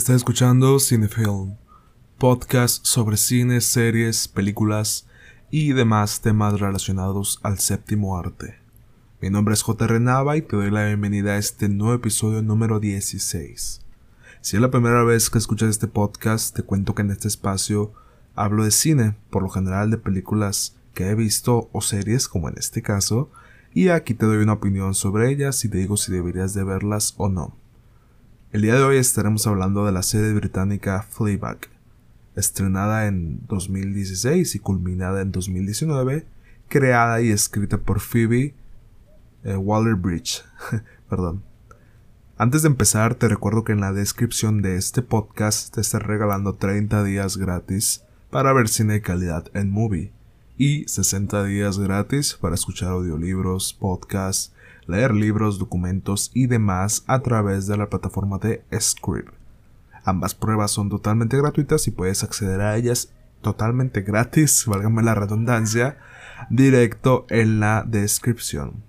Está 0.00 0.14
escuchando 0.14 0.80
Cinefilm, 0.80 1.58
podcast 2.16 2.86
sobre 2.86 3.18
cine, 3.18 3.60
series, 3.60 4.28
películas 4.28 5.06
y 5.50 5.74
demás 5.74 6.22
temas 6.22 6.58
relacionados 6.58 7.38
al 7.42 7.58
séptimo 7.58 8.16
arte. 8.16 8.54
Mi 9.20 9.28
nombre 9.28 9.52
es 9.52 9.60
J. 9.60 9.86
Renava 9.86 10.38
y 10.38 10.40
te 10.40 10.56
doy 10.56 10.70
la 10.70 10.86
bienvenida 10.86 11.32
a 11.32 11.36
este 11.36 11.68
nuevo 11.68 11.92
episodio 11.92 12.40
número 12.40 12.80
16. 12.80 13.82
Si 14.40 14.56
es 14.56 14.62
la 14.62 14.70
primera 14.70 15.04
vez 15.04 15.28
que 15.28 15.36
escuchas 15.36 15.68
este 15.68 15.86
podcast, 15.86 16.56
te 16.56 16.62
cuento 16.62 16.94
que 16.94 17.02
en 17.02 17.10
este 17.10 17.28
espacio 17.28 17.92
hablo 18.34 18.64
de 18.64 18.70
cine, 18.70 19.18
por 19.28 19.42
lo 19.42 19.50
general 19.50 19.90
de 19.90 19.98
películas 19.98 20.78
que 20.94 21.10
he 21.10 21.14
visto 21.14 21.68
o 21.72 21.82
series 21.82 22.26
como 22.26 22.48
en 22.48 22.56
este 22.56 22.80
caso, 22.80 23.30
y 23.74 23.88
aquí 23.88 24.14
te 24.14 24.24
doy 24.24 24.38
una 24.38 24.54
opinión 24.54 24.94
sobre 24.94 25.30
ellas 25.30 25.62
y 25.66 25.68
te 25.68 25.76
digo 25.76 25.98
si 25.98 26.10
deberías 26.10 26.54
de 26.54 26.64
verlas 26.64 27.12
o 27.18 27.28
no. 27.28 27.59
El 28.52 28.62
día 28.62 28.74
de 28.74 28.82
hoy 28.82 28.96
estaremos 28.96 29.46
hablando 29.46 29.86
de 29.86 29.92
la 29.92 30.02
serie 30.02 30.32
británica 30.32 31.06
Fleabag, 31.08 31.68
estrenada 32.34 33.06
en 33.06 33.46
2016 33.46 34.56
y 34.56 34.58
culminada 34.58 35.22
en 35.22 35.30
2019, 35.30 36.26
creada 36.66 37.20
y 37.20 37.30
escrita 37.30 37.78
por 37.78 38.00
Phoebe 38.00 38.56
eh, 39.44 39.54
Waller-Bridge. 39.54 40.42
Perdón. 41.08 41.44
Antes 42.38 42.62
de 42.62 42.68
empezar, 42.68 43.14
te 43.14 43.28
recuerdo 43.28 43.62
que 43.62 43.70
en 43.70 43.80
la 43.80 43.92
descripción 43.92 44.62
de 44.62 44.74
este 44.74 45.02
podcast 45.02 45.72
te 45.72 45.80
estaré 45.80 46.06
regalando 46.06 46.56
30 46.56 47.04
días 47.04 47.36
gratis 47.36 48.02
para 48.30 48.52
ver 48.52 48.68
cine 48.68 48.94
de 48.94 49.00
calidad 49.00 49.44
en 49.54 49.70
movie 49.70 50.10
y 50.58 50.88
60 50.88 51.44
días 51.44 51.78
gratis 51.78 52.34
para 52.34 52.56
escuchar 52.56 52.88
audiolibros, 52.88 53.74
podcasts, 53.74 54.52
leer 54.90 55.14
libros, 55.14 55.58
documentos 55.58 56.30
y 56.34 56.46
demás 56.46 57.04
a 57.06 57.20
través 57.20 57.66
de 57.66 57.76
la 57.76 57.88
plataforma 57.88 58.38
de 58.38 58.64
Script. 58.78 59.32
Ambas 60.04 60.34
pruebas 60.34 60.70
son 60.70 60.88
totalmente 60.88 61.36
gratuitas 61.36 61.86
y 61.86 61.90
puedes 61.90 62.22
acceder 62.22 62.60
a 62.60 62.76
ellas 62.76 63.12
totalmente 63.40 64.02
gratis, 64.02 64.64
válgame 64.68 65.02
la 65.02 65.14
redundancia, 65.14 65.98
directo 66.48 67.26
en 67.28 67.60
la 67.60 67.84
descripción. 67.86 68.84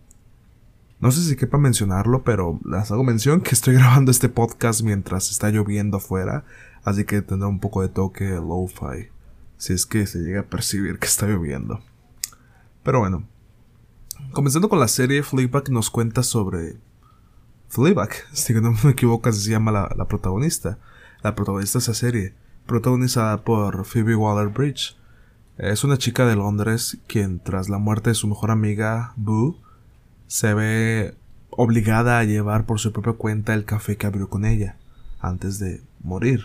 No 1.00 1.12
sé 1.12 1.22
si 1.24 1.36
quepa 1.36 1.58
mencionarlo, 1.58 2.24
pero 2.24 2.60
les 2.64 2.92
hago 2.92 3.04
mención 3.04 3.42
que 3.42 3.56
estoy 3.56 3.74
grabando 3.76 4.12
este 4.12 4.30
podcast 4.30 4.84
mientras 4.84 5.32
está 5.32 5.50
lloviendo 5.50 5.98
afuera, 5.98 6.46
así 6.84 7.06
que 7.06 7.22
tendrá 7.22 7.48
un 7.48 7.60
poco 7.60 7.82
de 7.82 7.90
toque 7.90 8.30
lo-fi, 8.30 9.10
si 9.58 9.74
es 9.74 9.86
que 9.86 10.06
se 10.06 10.20
llega 10.20 10.42
a 10.42 10.50
percibir 10.50 11.00
que 11.00 11.08
está 11.08 11.26
lloviendo. 11.26 11.82
Pero 12.84 13.00
bueno, 13.00 13.28
Comenzando 14.32 14.70
con 14.70 14.80
la 14.80 14.88
serie, 14.88 15.24
Fleabag 15.24 15.70
nos 15.70 15.90
cuenta 15.90 16.24
sobre 16.24 16.78
Fleabag, 17.68 18.12
si 18.34 18.54
no 18.54 18.74
me 18.84 18.92
equivoco, 18.92 19.30
así 19.30 19.42
se 19.42 19.52
llama 19.52 19.72
la, 19.72 20.06
protagonista. 20.08 20.78
La 21.24 21.36
protagonista 21.36 21.80
de 21.80 21.84
esa 21.84 21.94
serie, 21.94 22.34
protagonizada 22.66 23.44
por 23.44 23.86
Phoebe 23.86 24.16
Waller-Bridge. 24.16 24.98
Es 25.58 25.84
una 25.84 25.98
chica 25.98 26.26
de 26.26 26.36
Londres 26.36 26.98
quien, 27.08 27.40
tras 27.40 27.70
la 27.70 27.78
muerte 27.78 28.10
de 28.10 28.16
su 28.16 28.28
mejor 28.28 28.52
amiga, 28.52 29.14
Boo, 29.16 29.60
se 30.28 30.54
ve 30.54 31.16
obligada 31.50 32.20
a 32.20 32.24
llevar 32.24 32.66
por 32.66 32.80
su 32.80 32.92
propia 32.92 33.14
cuenta 33.14 33.54
el 33.54 33.66
café 33.66 33.98
que 33.98 34.08
abrió 34.08 34.30
con 34.30 34.46
ella, 34.46 34.78
antes 35.20 35.60
de 35.60 35.82
morir. 36.02 36.42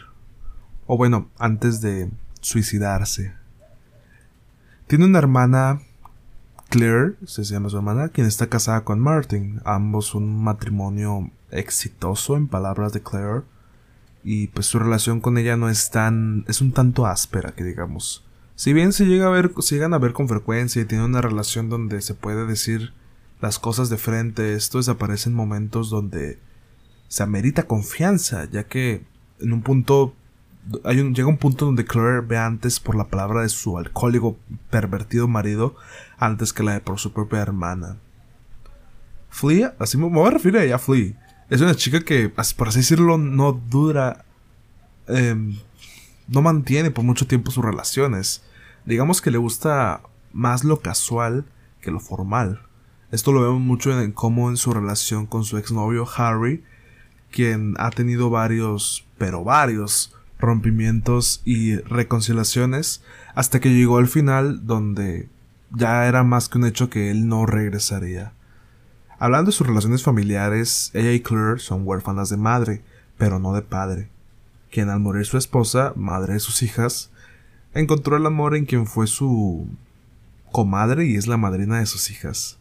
O 0.86 0.96
bueno, 0.96 1.28
antes 1.38 1.80
de 1.80 2.10
suicidarse. 2.40 3.34
Tiene 4.86 5.04
una 5.04 5.18
hermana 5.18 5.80
Claire, 6.76 7.14
se 7.24 7.42
llama 7.42 7.70
su 7.70 7.78
hermana, 7.78 8.10
quien 8.10 8.26
está 8.26 8.48
casada 8.48 8.84
con 8.84 9.00
Martin. 9.00 9.62
Ambos 9.64 10.14
un 10.14 10.44
matrimonio 10.44 11.30
exitoso, 11.50 12.36
en 12.36 12.48
palabras 12.48 12.92
de 12.92 13.02
Claire. 13.02 13.44
Y 14.22 14.48
pues 14.48 14.66
su 14.66 14.78
relación 14.78 15.22
con 15.22 15.38
ella 15.38 15.56
no 15.56 15.70
es 15.70 15.90
tan. 15.90 16.44
es 16.48 16.60
un 16.60 16.72
tanto 16.72 17.06
áspera, 17.06 17.52
que 17.52 17.64
digamos. 17.64 18.26
Si 18.56 18.74
bien 18.74 18.92
se 18.92 19.06
llega 19.06 19.26
a 19.26 19.30
ver, 19.30 19.52
se 19.60 19.76
llegan 19.76 19.94
a 19.94 19.98
ver 19.98 20.12
con 20.12 20.28
frecuencia 20.28 20.82
y 20.82 20.84
tiene 20.84 21.04
una 21.04 21.22
relación 21.22 21.70
donde 21.70 22.02
se 22.02 22.12
puede 22.12 22.44
decir 22.44 22.92
las 23.40 23.58
cosas 23.58 23.88
de 23.88 23.96
frente, 23.96 24.54
esto 24.54 24.76
desaparece 24.76 25.30
en 25.30 25.34
momentos 25.34 25.88
donde 25.88 26.38
se 27.08 27.22
amerita 27.22 27.62
confianza, 27.62 28.44
ya 28.50 28.64
que 28.64 29.02
en 29.40 29.54
un 29.54 29.62
punto 29.62 30.14
llega 30.84 31.28
un 31.28 31.38
punto 31.38 31.66
donde 31.66 31.84
Claire 31.84 32.20
ve 32.20 32.38
antes 32.38 32.80
por 32.80 32.94
la 32.94 33.08
palabra 33.08 33.42
de 33.42 33.48
su 33.48 33.78
alcohólico 33.78 34.36
pervertido 34.70 35.28
marido 35.28 35.76
antes 36.18 36.52
que 36.52 36.62
la 36.62 36.74
de 36.74 36.80
por 36.80 36.98
su 36.98 37.12
propia 37.12 37.40
hermana. 37.40 37.96
Flea, 39.30 39.74
así 39.78 39.98
me 39.98 40.08
voy 40.08 40.26
a 40.26 40.30
referir 40.30 40.58
a 40.58 40.64
ella, 40.64 40.78
Flea. 40.78 41.12
Es 41.50 41.60
una 41.60 41.74
chica 41.74 42.00
que, 42.00 42.28
por 42.28 42.68
así 42.68 42.78
decirlo, 42.78 43.18
no 43.18 43.52
dura. 43.52 44.24
Em, 45.06 45.58
no 46.26 46.42
mantiene 46.42 46.90
por 46.90 47.04
mucho 47.04 47.26
tiempo 47.26 47.50
sus 47.50 47.64
relaciones. 47.64 48.42
Digamos 48.84 49.20
que 49.20 49.30
le 49.30 49.38
gusta 49.38 50.00
más 50.32 50.64
lo 50.64 50.80
casual 50.80 51.44
que 51.80 51.90
lo 51.90 52.00
formal. 52.00 52.62
Esto 53.12 53.32
lo 53.32 53.42
vemos 53.42 53.60
mucho 53.60 53.98
en 54.00 54.10
cómo 54.10 54.50
en 54.50 54.56
su 54.56 54.72
relación 54.72 55.26
con 55.26 55.44
su 55.44 55.56
exnovio 55.58 56.06
Harry, 56.16 56.64
quien 57.30 57.74
ha 57.78 57.90
tenido 57.90 58.30
varios, 58.30 59.06
pero 59.18 59.44
varios, 59.44 60.14
rompimientos 60.38 61.42
y 61.44 61.76
reconciliaciones 61.76 63.02
hasta 63.34 63.60
que 63.60 63.74
llegó 63.74 63.98
al 63.98 64.08
final 64.08 64.66
donde 64.66 65.28
ya 65.70 66.06
era 66.06 66.24
más 66.24 66.48
que 66.48 66.58
un 66.58 66.66
hecho 66.66 66.90
que 66.90 67.10
él 67.10 67.28
no 67.28 67.46
regresaría. 67.46 68.32
Hablando 69.18 69.50
de 69.50 69.56
sus 69.56 69.66
relaciones 69.66 70.02
familiares, 70.02 70.90
ella 70.92 71.12
y 71.12 71.20
Claire 71.20 71.58
son 71.58 71.86
huérfanas 71.86 72.28
de 72.28 72.36
madre, 72.36 72.82
pero 73.16 73.38
no 73.38 73.54
de 73.54 73.62
padre, 73.62 74.08
quien 74.70 74.90
al 74.90 75.00
morir 75.00 75.24
su 75.24 75.38
esposa, 75.38 75.92
madre 75.96 76.34
de 76.34 76.40
sus 76.40 76.62
hijas, 76.62 77.10
encontró 77.72 78.16
el 78.16 78.26
amor 78.26 78.54
en 78.54 78.66
quien 78.66 78.86
fue 78.86 79.06
su 79.06 79.68
comadre 80.52 81.06
y 81.06 81.16
es 81.16 81.26
la 81.26 81.36
madrina 81.36 81.78
de 81.78 81.86
sus 81.86 82.10
hijas. 82.10 82.58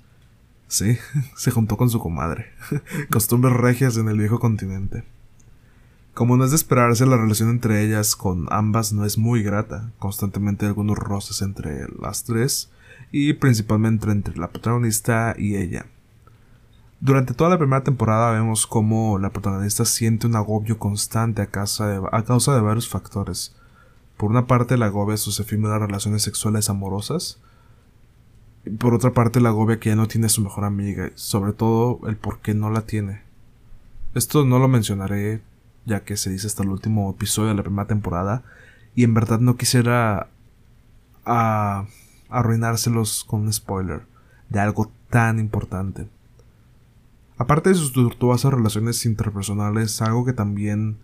Sí, 0.68 0.98
se 1.36 1.52
juntó 1.52 1.78
con 1.78 1.90
su 1.90 2.00
comadre. 2.00 2.48
Costumbres 3.12 3.54
regias 3.54 3.98
en 3.98 4.08
el 4.08 4.18
viejo 4.18 4.40
continente. 4.40 5.04
Como 6.16 6.38
no 6.38 6.46
es 6.46 6.52
de 6.52 6.56
esperarse, 6.56 7.06
la 7.06 7.18
relación 7.18 7.50
entre 7.50 7.84
ellas 7.84 8.16
con 8.16 8.48
ambas 8.50 8.94
no 8.94 9.04
es 9.04 9.18
muy 9.18 9.44
grata. 9.44 9.92
Constantemente 10.00 10.66
hay 10.66 10.70
algunos 10.70 10.98
roces 10.98 11.42
entre 11.42 11.90
las 12.00 12.24
tres 12.24 12.72
y 13.12 13.34
principalmente 13.34 14.10
entre 14.10 14.38
la 14.38 14.50
protagonista 14.50 15.36
y 15.38 15.58
ella. 15.58 15.88
Durante 17.02 17.34
toda 17.34 17.50
la 17.50 17.58
primera 17.58 17.84
temporada 17.84 18.32
vemos 18.32 18.66
cómo 18.66 19.20
la 19.20 19.32
protagonista 19.32 19.84
siente 19.84 20.26
un 20.26 20.38
agobio 20.38 20.80
constante 20.80 21.42
a 21.42 21.48
causa 21.48 21.88
de, 21.88 22.02
a 22.10 22.24
causa 22.24 22.56
de 22.56 22.62
varios 22.62 22.88
factores. 22.88 23.54
Por 24.16 24.32
una 24.32 24.48
parte, 24.48 24.78
la 24.78 24.86
agobia 24.86 25.18
sus 25.18 25.42
efímeras 25.42 25.82
relaciones 25.82 26.22
sexuales 26.22 26.70
amorosas. 26.70 27.42
por 28.80 28.94
otra 28.94 29.12
parte, 29.12 29.42
la 29.42 29.50
agobia 29.50 29.82
que 29.82 29.90
ya 29.90 29.98
no 29.98 30.08
tiene 30.08 30.28
a 30.28 30.30
su 30.30 30.42
mejor 30.42 30.64
amiga. 30.64 31.12
Sobre 31.16 31.52
todo, 31.52 32.00
el 32.08 32.16
por 32.16 32.40
qué 32.40 32.54
no 32.54 32.70
la 32.70 32.84
tiene. 32.84 33.22
Esto 34.14 34.46
no 34.46 34.60
lo 34.60 34.70
mencionaré 34.70 35.42
ya 35.86 36.04
que 36.04 36.18
se 36.18 36.30
dice 36.30 36.48
hasta 36.48 36.64
el 36.64 36.70
último 36.70 37.12
episodio 37.12 37.50
de 37.50 37.56
la 37.56 37.64
primera 37.64 37.88
temporada, 37.88 38.44
y 38.96 39.04
en 39.04 39.14
verdad 39.14 39.40
no 39.40 39.58
quisiera 39.58 40.30
a, 41.26 41.86
arruinárselos 42.30 43.24
con 43.24 43.42
un 43.42 43.54
spoiler 43.54 44.06
de 44.50 44.60
algo 44.60 44.92
tan 45.10 45.40
importante. 45.40 46.08
Aparte 47.38 47.70
de 47.70 47.76
sus 47.76 47.92
tortuosas 47.92 48.54
relaciones 48.54 49.06
interpersonales, 49.06 50.02
algo 50.02 50.26
que 50.26 50.34
también 50.34 50.98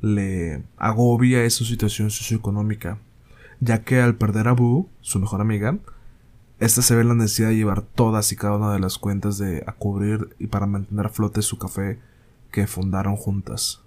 le 0.00 0.62
agobia 0.76 1.44
es 1.44 1.54
su 1.54 1.64
situación 1.64 2.10
socioeconómica, 2.10 2.98
ya 3.60 3.82
que 3.82 4.00
al 4.00 4.14
perder 4.14 4.48
a 4.48 4.52
Boo, 4.52 4.88
su 5.00 5.18
mejor 5.18 5.40
amiga, 5.40 5.78
esta 6.60 6.82
se 6.82 6.94
ve 6.94 7.02
la 7.02 7.14
necesidad 7.14 7.48
de 7.48 7.56
llevar 7.56 7.82
todas 7.82 8.30
y 8.30 8.36
cada 8.36 8.56
una 8.56 8.72
de 8.72 8.78
las 8.78 8.98
cuentas 8.98 9.38
de 9.38 9.64
a 9.66 9.72
cubrir 9.72 10.36
y 10.38 10.46
para 10.46 10.66
mantener 10.66 11.06
a 11.06 11.08
flote 11.08 11.42
su 11.42 11.58
café 11.58 11.98
que 12.52 12.68
fundaron 12.68 13.16
juntas. 13.16 13.82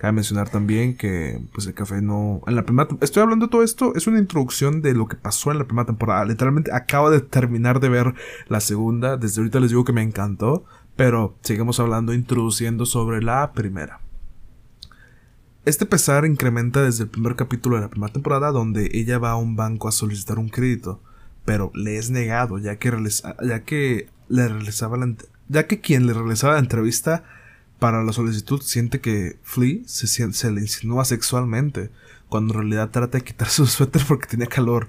Cabe 0.00 0.12
mencionar 0.12 0.48
también 0.48 0.96
que 0.96 1.42
pues 1.52 1.66
el 1.66 1.74
café 1.74 2.00
no... 2.00 2.40
En 2.46 2.56
la 2.56 2.64
primera... 2.64 2.88
Estoy 3.02 3.22
hablando 3.22 3.46
de 3.46 3.50
todo 3.50 3.62
esto, 3.62 3.94
es 3.94 4.06
una 4.06 4.18
introducción 4.18 4.80
de 4.80 4.94
lo 4.94 5.06
que 5.06 5.16
pasó 5.16 5.52
en 5.52 5.58
la 5.58 5.66
primera 5.66 5.84
temporada. 5.84 6.24
Literalmente 6.24 6.72
acabo 6.72 7.10
de 7.10 7.20
terminar 7.20 7.80
de 7.80 7.90
ver 7.90 8.14
la 8.48 8.60
segunda. 8.60 9.18
Desde 9.18 9.42
ahorita 9.42 9.60
les 9.60 9.68
digo 9.68 9.84
que 9.84 9.92
me 9.92 10.00
encantó. 10.00 10.64
Pero 10.96 11.36
seguimos 11.42 11.80
hablando, 11.80 12.14
introduciendo 12.14 12.86
sobre 12.86 13.22
la 13.22 13.52
primera. 13.52 14.00
Este 15.66 15.84
pesar 15.84 16.24
incrementa 16.24 16.82
desde 16.82 17.04
el 17.04 17.10
primer 17.10 17.36
capítulo 17.36 17.76
de 17.76 17.82
la 17.82 17.90
primera 17.90 18.10
temporada 18.10 18.52
donde 18.52 18.88
ella 18.94 19.18
va 19.18 19.32
a 19.32 19.36
un 19.36 19.54
banco 19.54 19.86
a 19.86 19.92
solicitar 19.92 20.38
un 20.38 20.48
crédito. 20.48 21.02
Pero 21.44 21.72
le 21.74 21.98
es 21.98 22.08
negado 22.08 22.56
ya 22.56 22.76
que, 22.76 22.90
ya 23.46 23.64
que 23.64 24.08
le 24.30 24.48
realizaba 24.48 24.96
la... 24.96 25.14
Ya 25.48 25.66
que 25.66 25.82
quien 25.82 26.06
le 26.06 26.14
realizaba 26.14 26.54
la 26.54 26.60
entrevista 26.60 27.22
para 27.80 28.04
la 28.04 28.12
solicitud 28.12 28.60
siente 28.62 29.00
que 29.00 29.38
Flea 29.42 29.80
se, 29.86 30.50
le 30.52 30.60
insinúa 30.60 31.04
sexualmente, 31.04 31.90
cuando 32.28 32.54
en 32.54 32.60
realidad 32.60 32.90
trata 32.90 33.18
de 33.18 33.24
quitarse 33.24 33.56
su 33.56 33.66
suéter 33.66 34.02
porque 34.06 34.28
tenía 34.28 34.46
calor. 34.46 34.88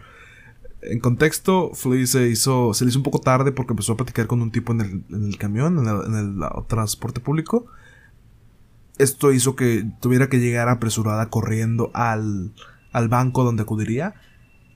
En 0.84 1.00
contexto, 1.00 1.72
Flea 1.74 2.06
se 2.06 2.28
hizo, 2.28 2.74
se 2.74 2.86
le 2.86 2.90
hizo 2.90 3.00
un 3.00 3.04
poco 3.04 3.20
tarde 3.20 3.52
porque 3.52 3.74
empezó 3.74 3.94
a 3.94 3.98
platicar 3.98 4.28
con 4.28 4.42
un 4.42 4.52
tipo 4.52 4.74
en 4.74 5.04
el, 5.10 5.38
camión, 5.38 5.80
en 5.80 6.16
el, 6.16 6.40
transporte 6.68 7.20
público. 7.20 7.66
esto 8.98 9.32
hizo 9.32 9.56
que 9.56 9.86
tuviera 10.02 10.28
que 10.28 10.40
llegar 10.40 10.70
apresurada 10.70 11.30
corriendo 11.30 11.92
al, 11.94 12.52
al 12.92 13.08
banco 13.10 13.44
donde 13.44 13.64
acudiría. 13.64 14.16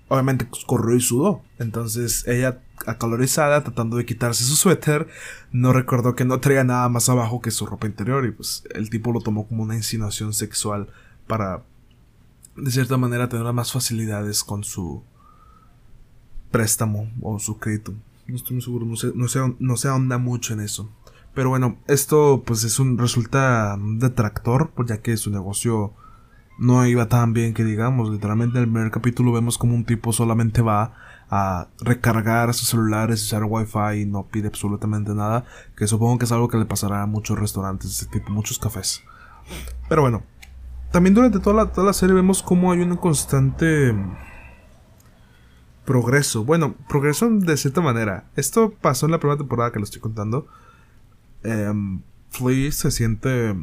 Obviamente 0.07 0.45
pues, 0.45 0.63
corrió 0.65 0.95
y 0.95 1.01
sudó. 1.01 1.41
Entonces 1.57 2.27
ella, 2.27 2.61
acalorizada, 2.85 3.63
tratando 3.63 3.97
de 3.97 4.05
quitarse 4.05 4.43
su 4.43 4.55
suéter, 4.55 5.07
no 5.51 5.73
recordó 5.73 6.15
que 6.15 6.25
no 6.25 6.39
traía 6.39 6.63
nada 6.63 6.87
más 6.89 7.09
abajo 7.09 7.41
que 7.41 7.51
su 7.51 7.65
ropa 7.65 7.87
interior. 7.87 8.25
Y 8.25 8.31
pues 8.31 8.63
el 8.73 8.89
tipo 8.89 9.11
lo 9.11 9.21
tomó 9.21 9.47
como 9.47 9.63
una 9.63 9.75
insinuación 9.75 10.33
sexual 10.33 10.89
para, 11.27 11.63
de 12.55 12.71
cierta 12.71 12.97
manera, 12.97 13.29
tener 13.29 13.51
más 13.53 13.71
facilidades 13.71 14.43
con 14.43 14.63
su 14.63 15.03
préstamo 16.51 17.11
o 17.21 17.39
su 17.39 17.57
crédito. 17.57 17.93
No 18.27 18.35
estoy 18.35 18.55
muy 18.55 18.63
seguro, 18.63 18.85
no 18.85 18.95
sé, 18.95 19.11
no 19.13 19.55
no 19.59 19.77
se 19.77 19.87
ahonda 19.87 20.17
mucho 20.17 20.53
en 20.53 20.61
eso. 20.61 20.89
Pero 21.35 21.49
bueno, 21.49 21.77
esto 21.87 22.43
pues 22.45 22.63
es 22.63 22.79
un 22.79 22.97
resulta 22.97 23.77
detractor, 23.77 24.71
pues 24.73 24.87
ya 24.87 25.01
que 25.01 25.17
su 25.17 25.29
negocio 25.29 25.93
no 26.57 26.85
iba 26.85 27.07
tan 27.07 27.33
bien 27.33 27.53
que 27.53 27.63
digamos. 27.63 28.09
Literalmente 28.09 28.57
en 28.57 28.63
el 28.63 28.71
primer 28.71 28.91
capítulo 28.91 29.31
vemos 29.31 29.57
como 29.57 29.75
un 29.75 29.85
tipo 29.85 30.13
solamente 30.13 30.61
va 30.61 30.93
a 31.29 31.67
recargar 31.81 32.53
sus 32.53 32.69
celulares, 32.69 33.23
usar 33.23 33.43
wifi 33.43 34.01
y 34.01 34.05
no 34.05 34.27
pide 34.27 34.47
absolutamente 34.47 35.13
nada. 35.13 35.45
Que 35.75 35.87
supongo 35.87 36.17
que 36.17 36.25
es 36.25 36.31
algo 36.31 36.47
que 36.47 36.57
le 36.57 36.65
pasará 36.65 37.01
a 37.01 37.05
muchos 37.05 37.37
restaurantes 37.37 37.91
ese 37.91 38.05
tipo, 38.07 38.31
muchos 38.31 38.59
cafés. 38.59 39.03
Pero 39.89 40.01
bueno, 40.01 40.23
también 40.91 41.13
durante 41.13 41.39
toda 41.39 41.55
la, 41.55 41.71
toda 41.71 41.87
la 41.87 41.93
serie 41.93 42.15
vemos 42.15 42.41
como 42.41 42.71
hay 42.71 42.79
un 42.79 42.95
constante 42.97 43.95
progreso. 45.85 46.43
Bueno, 46.43 46.75
progreso 46.87 47.29
de 47.29 47.57
cierta 47.57 47.81
manera. 47.81 48.25
Esto 48.35 48.73
pasó 48.81 49.05
en 49.05 49.11
la 49.11 49.19
primera 49.19 49.37
temporada 49.37 49.71
que 49.71 49.79
lo 49.79 49.85
estoy 49.85 50.01
contando 50.01 50.47
Flea 52.29 52.71
se 52.71 52.91
siente 52.91 53.55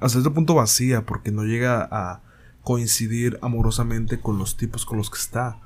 hasta 0.00 0.20
cierto 0.20 0.34
punto 0.34 0.54
vacía 0.54 1.04
porque 1.04 1.30
no 1.30 1.44
llega 1.44 1.88
a 1.90 2.20
coincidir 2.62 3.38
amorosamente 3.42 4.20
con 4.20 4.38
los 4.38 4.56
tipos 4.56 4.84
con 4.84 4.98
los 4.98 5.10
que 5.10 5.18
está. 5.18 5.58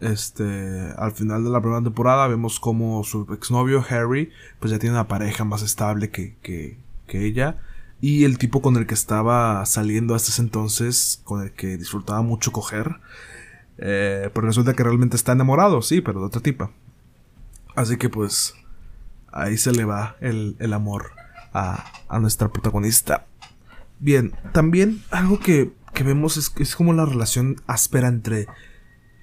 Este, 0.00 0.92
al 0.96 1.12
final 1.12 1.42
de 1.42 1.50
la 1.50 1.60
primera 1.60 1.82
temporada 1.82 2.28
vemos 2.28 2.60
como 2.60 3.02
su 3.02 3.26
exnovio 3.32 3.84
Harry 3.90 4.30
pues 4.60 4.70
ya 4.70 4.78
tiene 4.78 4.94
una 4.94 5.08
pareja 5.08 5.44
más 5.44 5.62
estable 5.62 6.10
que, 6.10 6.36
que, 6.42 6.78
que 7.06 7.24
ella. 7.26 7.58
Y 8.00 8.24
el 8.24 8.38
tipo 8.38 8.62
con 8.62 8.76
el 8.76 8.86
que 8.86 8.94
estaba 8.94 9.64
saliendo 9.66 10.14
hasta 10.14 10.30
ese 10.30 10.42
entonces, 10.42 11.20
con 11.24 11.42
el 11.42 11.52
que 11.52 11.76
disfrutaba 11.76 12.22
mucho 12.22 12.52
coger, 12.52 13.00
eh, 13.78 14.30
pues 14.32 14.44
resulta 14.44 14.74
que 14.74 14.84
realmente 14.84 15.16
está 15.16 15.32
enamorado, 15.32 15.82
sí, 15.82 16.00
pero 16.00 16.20
de 16.20 16.26
otra 16.26 16.40
tipa. 16.40 16.70
Así 17.74 17.96
que 17.96 18.08
pues 18.08 18.54
ahí 19.32 19.56
se 19.56 19.72
le 19.72 19.84
va 19.84 20.16
el, 20.20 20.56
amor 20.72 21.12
a, 21.52 22.18
nuestra 22.20 22.48
protagonista. 22.48 23.26
Bien, 24.00 24.32
también 24.52 25.02
algo 25.10 25.40
que, 25.40 25.72
vemos 26.04 26.36
es, 26.36 26.52
es 26.58 26.76
como 26.76 26.92
la 26.92 27.04
relación 27.04 27.56
áspera 27.66 28.08
entre 28.08 28.46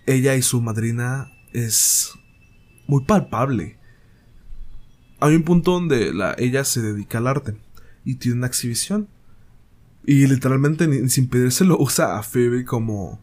ella 0.06 0.36
y 0.36 0.42
su 0.42 0.62
madrina 0.62 1.32
es 1.54 2.12
muy 2.88 3.06
palpable. 3.06 3.80
Hay 5.20 5.36
un 5.36 5.44
punto 5.44 5.72
donde 5.72 6.14
la, 6.14 6.36
ella 6.38 6.64
se 6.64 6.82
dedica 6.82 7.18
al 7.18 7.28
arte 7.28 7.58
y 8.04 8.16
tiene 8.16 8.38
una 8.38 8.48
exhibición. 8.48 9.08
Y 10.06 10.28
literalmente 10.28 11.10
sin 11.10 11.30
pedírselo 11.30 11.78
usa 11.80 12.20
a 12.20 12.24
Phoebe 12.24 12.64
como, 12.64 13.20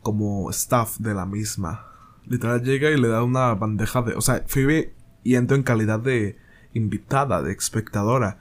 como 0.00 0.50
staff 0.50 0.98
de 0.98 1.14
la 1.14 1.26
misma. 1.26 1.86
Literal 2.26 2.62
llega 2.62 2.90
y 2.90 3.00
le 3.00 3.08
da 3.08 3.22
una 3.22 3.54
bandeja 3.54 4.02
de... 4.02 4.14
O 4.14 4.20
sea, 4.20 4.42
Phoebe 4.46 4.94
y 5.22 5.36
entro 5.36 5.56
en 5.56 5.62
calidad 5.62 6.00
de 6.00 6.36
invitada, 6.74 7.42
de 7.42 7.52
espectadora. 7.52 8.40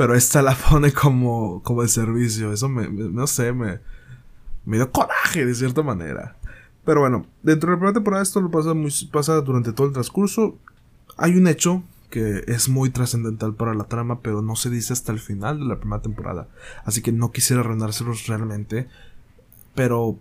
Pero 0.00 0.14
esta 0.14 0.40
la 0.40 0.56
pone 0.56 0.92
como, 0.92 1.62
como 1.62 1.82
el 1.82 1.90
servicio. 1.90 2.54
Eso 2.54 2.70
me, 2.70 2.88
no 2.88 3.26
sé, 3.26 3.52
me, 3.52 3.80
me 4.64 4.78
dio 4.78 4.90
coraje 4.90 5.44
de 5.44 5.54
cierta 5.54 5.82
manera. 5.82 6.38
Pero 6.86 7.00
bueno, 7.00 7.26
dentro 7.42 7.68
de 7.68 7.72
la 7.72 7.78
primera 7.78 7.92
temporada 7.92 8.22
esto 8.22 8.40
lo 8.40 8.50
pasa, 8.50 8.72
muy, 8.72 8.90
pasa 9.12 9.38
durante 9.42 9.74
todo 9.74 9.88
el 9.88 9.92
transcurso. 9.92 10.56
Hay 11.18 11.36
un 11.36 11.46
hecho 11.46 11.82
que 12.08 12.44
es 12.46 12.70
muy 12.70 12.88
trascendental 12.88 13.54
para 13.54 13.74
la 13.74 13.84
trama, 13.84 14.22
pero 14.22 14.40
no 14.40 14.56
se 14.56 14.70
dice 14.70 14.94
hasta 14.94 15.12
el 15.12 15.18
final 15.20 15.58
de 15.58 15.66
la 15.66 15.78
primera 15.78 16.00
temporada. 16.00 16.48
Así 16.86 17.02
que 17.02 17.12
no 17.12 17.30
quisiera 17.30 17.60
arruinárselos 17.60 18.26
realmente. 18.26 18.88
Pero 19.74 20.18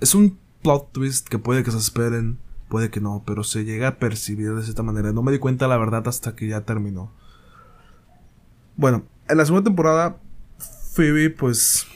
es 0.00 0.14
un 0.14 0.38
plot 0.60 0.92
twist 0.92 1.26
que 1.26 1.38
puede 1.38 1.64
que 1.64 1.70
se 1.70 1.78
esperen 1.78 2.36
puede 2.68 2.90
que 2.90 3.00
no, 3.00 3.22
pero 3.26 3.44
se 3.44 3.64
llega 3.64 3.88
a 3.88 3.96
percibir 3.98 4.54
de 4.54 4.62
cierta 4.62 4.82
manera. 4.82 5.10
No 5.12 5.22
me 5.22 5.32
di 5.32 5.38
cuenta 5.38 5.68
la 5.68 5.78
verdad 5.78 6.06
hasta 6.06 6.36
que 6.36 6.48
ya 6.48 6.60
terminó. 6.66 7.10
Bueno, 8.80 9.04
en 9.28 9.36
la 9.36 9.44
segunda 9.44 9.68
temporada, 9.68 10.16
Phoebe, 10.94 11.28
pues 11.28 11.86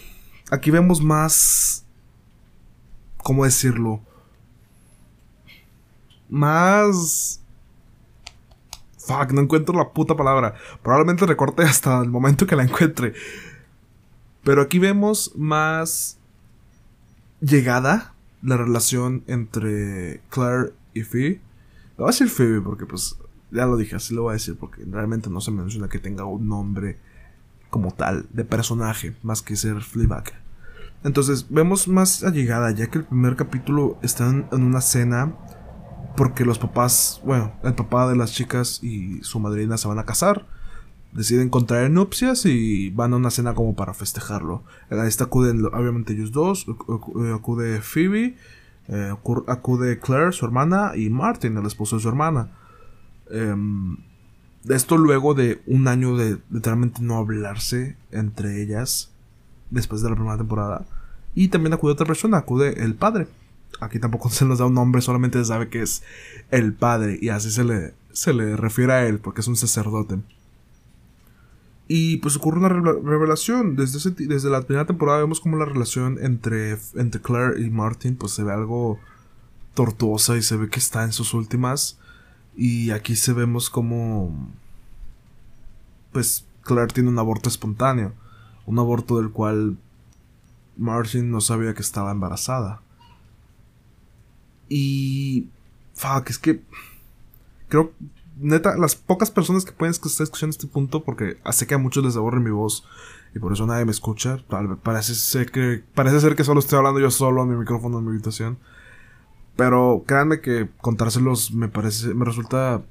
aquí 0.51 0.71
vemos 0.71 1.01
más... 1.01 1.87
¿Cómo 3.23 3.47
decirlo? 3.47 4.03
Más... 6.29 7.41
Fuck, 8.99 9.33
no 9.33 9.41
encuentro 9.41 9.75
la 9.75 9.95
puta 9.95 10.15
palabra. 10.15 10.57
Probablemente 10.83 11.25
recorte 11.25 11.63
hasta 11.65 12.03
el 12.03 12.11
momento 12.11 12.47
que 12.47 12.55
la 12.55 12.65
encuentre. 12.65 13.15
Pero 14.43 14.61
aquí 14.61 14.79
vemos 14.79 15.33
más 15.35 16.19
llegada 17.41 18.13
la 18.43 18.59
relación 18.59 19.25
entre 19.27 20.21
Claire 20.29 20.75
y 20.93 21.01
Phoebe. 21.01 21.41
Lo 21.97 22.05
voy 22.05 22.09
a 22.09 22.13
decir 22.13 22.29
Phoebe 22.29 22.61
porque 22.61 22.85
pues 22.85 23.17
ya 23.51 23.67
lo 23.67 23.77
dije, 23.77 23.97
así 23.97 24.15
lo 24.15 24.23
voy 24.23 24.31
a 24.31 24.35
decir 24.35 24.57
porque 24.59 24.85
realmente 24.85 25.31
no 25.31 25.41
se 25.41 25.51
menciona 25.51 25.89
que 25.89 25.99
tenga 25.99 26.25
un 26.25 26.49
nombre 26.49 26.99
como 27.71 27.93
tal 27.93 28.27
de 28.33 28.45
personaje 28.45 29.15
más 29.23 29.43
que 29.43 29.57
ser 29.57 29.81
Fleabag. 29.81 30.33
Entonces 31.03 31.47
vemos 31.51 31.89
más 31.89 32.25
allegada 32.25 32.71
ya 32.71 32.89
que 32.89 32.99
el 32.99 33.05
primer 33.05 33.37
capítulo 33.37 33.99
están 34.03 34.49
en 34.53 34.63
una 34.63 34.81
cena 34.81 35.35
porque 36.17 36.45
los 36.45 36.59
papás, 36.59 37.21
bueno, 37.25 37.53
el 37.63 37.75
papá 37.75 38.09
de 38.09 38.17
las 38.17 38.33
chicas 38.33 38.83
y 38.83 39.23
su 39.23 39.41
madrina 39.41 39.77
se 39.77 39.89
van 39.89 39.99
a 39.99 40.05
casar 40.05 40.47
deciden 41.15 41.49
contraer 41.49 41.91
nupcias 41.91 42.45
y 42.45 42.91
van 42.91 43.13
a 43.13 43.17
una 43.17 43.31
cena 43.31 43.55
como 43.55 43.75
para 43.75 43.95
festejarlo. 43.95 44.65
A 44.91 45.07
esta 45.07 45.25
acuden 45.25 45.65
obviamente 45.65 46.13
ellos 46.13 46.33
dos, 46.33 46.67
acude 47.35 47.81
Phoebe, 47.81 48.37
eh, 48.89 49.15
acude 49.47 49.99
Claire, 50.01 50.33
su 50.33 50.45
hermana, 50.45 50.93
y 50.97 51.09
Martin, 51.09 51.57
el 51.57 51.67
esposo 51.67 51.97
de 51.97 52.03
su 52.03 52.09
hermana. 52.09 52.51
Em, 53.31 53.97
esto 54.69 54.97
luego 54.97 55.35
de 55.35 55.63
un 55.67 55.89
año 55.89 56.17
de 56.17 56.39
literalmente 56.51 57.03
no 57.03 57.17
hablarse 57.17 57.97
entre 58.11 58.63
ellas 58.63 59.11
después 59.71 60.03
de 60.03 60.11
la 60.11 60.17
primera 60.17 60.39
temporada. 60.39 60.87
Y 61.35 61.49
también 61.49 61.73
acude 61.73 61.93
otra 61.93 62.07
persona, 62.07 62.39
acude 62.39 62.83
el 62.83 62.95
padre. 62.95 63.27
Aquí 63.81 63.99
tampoco 63.99 64.29
se 64.31 64.45
nos 64.45 64.59
da 64.59 64.67
un 64.67 64.75
nombre, 64.75 65.03
solamente 65.03 65.39
se 65.39 65.47
sabe 65.47 65.69
que 65.69 65.83
es 65.83 66.03
el 66.51 66.73
padre 66.73 67.19
y 67.21 67.29
así 67.29 67.51
se 67.51 67.65
le, 67.65 67.95
se 68.13 68.33
le 68.33 68.57
refiere 68.57 68.93
a 68.93 69.07
él 69.07 69.19
porque 69.19 69.41
es 69.41 69.49
un 69.49 69.57
sacerdote. 69.57 70.19
Y 71.87 72.17
pues 72.19 72.37
ocurre 72.37 72.59
una 72.59 72.71
revelación. 72.71 73.77
Desde, 73.77 74.11
desde 74.27 74.49
la 74.49 74.63
primera 74.63 74.87
temporada 74.87 75.19
vemos 75.19 75.41
como 75.41 75.59
la 75.59 75.67
relación 75.67 76.19
entre, 76.23 76.79
entre 76.95 77.21
Claire 77.21 77.61
y 77.61 77.69
Martin 77.69 78.17
pues 78.17 78.33
se 78.33 78.43
ve 78.43 78.53
algo 78.53 78.99
tortuosa 79.75 80.37
y 80.37 80.43
se 80.43 80.57
ve 80.57 80.71
que 80.71 80.79
está 80.79 81.05
en 81.05 81.13
sus 81.13 81.35
últimas. 81.35 81.99
Y 82.57 82.91
aquí 82.91 83.17
se 83.17 83.33
vemos 83.33 83.71
como... 83.71 84.49
Pues 86.13 86.45
Claire 86.63 86.93
tiene 86.93 87.09
un 87.09 87.19
aborto 87.19 87.49
espontáneo. 87.49 88.13
Un 88.67 88.79
aborto 88.79 89.19
del 89.19 89.31
cual 89.31 89.77
Martin 90.77 91.31
no 91.31 91.41
sabía 91.41 91.75
que 91.75 91.83
estaba 91.83 92.11
embarazada. 92.11 92.81
Y... 94.69 95.49
Fuck, 95.95 96.31
es 96.31 96.39
que... 96.39 96.63
Creo 97.69 97.93
neta, 98.37 98.77
las 98.77 98.97
pocas 98.97 99.31
personas 99.31 99.65
que 99.65 99.73
pueden 99.73 99.93
estar 99.93 100.25
escuchando 100.25 100.51
este 100.51 100.67
punto, 100.67 101.05
porque 101.05 101.39
sé 101.53 101.67
que 101.67 101.75
a 101.75 101.79
muchos 101.79 102.05
les 102.05 102.17
aburre 102.17 102.41
mi 102.41 102.51
voz 102.51 102.85
y 103.35 103.39
por 103.39 103.53
eso 103.53 103.67
nadie 103.67 103.85
me 103.85 103.91
escucha. 103.91 104.45
Parece 104.83 105.15
ser 105.15 105.51
que, 105.51 105.83
parece 105.95 106.21
ser 106.21 106.37
que 106.37 106.45
solo 106.45 106.61
estoy 106.61 106.79
hablando 106.79 107.01
yo 107.01 107.11
solo 107.11 107.43
en 107.43 107.51
mi 107.51 107.57
micrófono 107.57 107.99
en 107.99 108.05
mi 108.05 108.11
habitación. 108.11 108.59
Pero 109.57 110.05
créanme 110.07 110.41
que 110.41 110.69
contárselos 110.81 111.53
me 111.53 111.69
parece, 111.69 112.13
me 112.15 112.25
resulta 112.25 112.83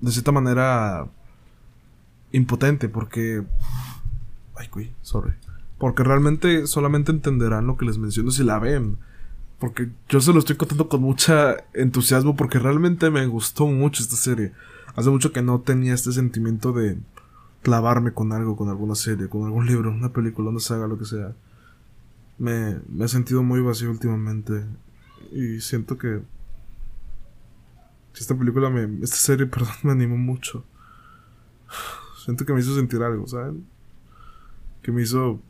de 0.00 0.10
cierta 0.10 0.32
manera 0.32 1.06
impotente 2.32 2.88
porque... 2.88 3.44
Ay, 4.56 4.68
güey, 4.72 4.92
sorry. 5.02 5.32
Porque 5.78 6.04
realmente 6.04 6.66
solamente 6.66 7.12
entenderán 7.12 7.66
lo 7.66 7.76
que 7.76 7.86
les 7.86 7.98
menciono 7.98 8.30
si 8.30 8.44
la 8.44 8.58
ven. 8.58 8.98
Porque 9.58 9.90
yo 10.08 10.20
se 10.20 10.32
lo 10.32 10.38
estoy 10.38 10.56
contando 10.56 10.88
con 10.88 11.02
mucha 11.02 11.56
entusiasmo 11.74 12.36
porque 12.36 12.58
realmente 12.58 13.10
me 13.10 13.26
gustó 13.26 13.66
mucho 13.66 14.02
esta 14.02 14.16
serie. 14.16 14.52
Hace 14.96 15.10
mucho 15.10 15.32
que 15.32 15.42
no 15.42 15.60
tenía 15.60 15.94
este 15.94 16.12
sentimiento 16.12 16.72
de 16.72 16.98
clavarme 17.62 18.12
con 18.12 18.32
algo, 18.32 18.56
con 18.56 18.68
alguna 18.68 18.94
serie, 18.94 19.28
con 19.28 19.44
algún 19.44 19.66
libro, 19.66 19.90
una 19.90 20.12
película, 20.12 20.50
una 20.50 20.60
saga, 20.60 20.86
lo 20.86 20.98
que 20.98 21.04
sea. 21.04 21.34
Me, 22.38 22.80
me 22.88 23.04
he 23.04 23.08
sentido 23.08 23.42
muy 23.42 23.60
vacío 23.60 23.90
últimamente. 23.90 24.64
Y 25.30 25.60
siento 25.60 25.96
que... 25.98 26.22
Esta 28.14 28.36
película 28.36 28.70
me... 28.70 29.02
Esta 29.02 29.16
serie, 29.16 29.46
perdón, 29.46 29.74
me 29.82 29.92
animó 29.92 30.16
mucho. 30.16 30.64
siento 32.24 32.44
que 32.44 32.52
me 32.52 32.60
hizo 32.60 32.74
sentir 32.74 33.02
algo, 33.02 33.26
¿saben? 33.26 33.66
Que 34.82 34.92
me 34.92 35.02
hizo, 35.02 35.40